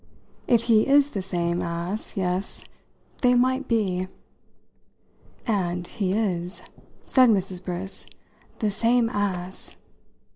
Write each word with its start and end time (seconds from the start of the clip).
If 0.47 0.63
he 0.63 0.87
is 0.87 1.11
the 1.11 1.21
same 1.21 1.61
ass 1.61 2.17
yes 2.17 2.65
they 3.21 3.35
might 3.35 3.67
be." 3.67 4.07
"And 5.45 5.85
he 5.85 6.13
is," 6.13 6.63
said 7.05 7.29
Mrs. 7.29 7.63
Briss, 7.63 8.07
"the 8.57 8.71
same 8.71 9.09
ass!" 9.09 9.77